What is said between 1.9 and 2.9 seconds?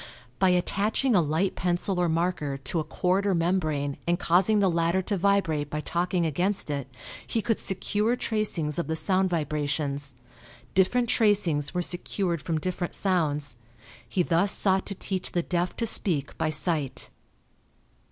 or marker to a